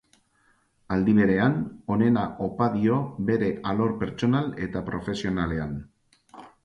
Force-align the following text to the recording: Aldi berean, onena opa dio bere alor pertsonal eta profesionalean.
Aldi 0.95 1.13
berean, 1.17 1.59
onena 1.95 2.23
opa 2.45 2.69
dio 2.77 2.97
bere 3.29 3.51
alor 3.73 3.93
pertsonal 4.01 4.49
eta 4.69 4.83
profesionalean. 4.89 5.77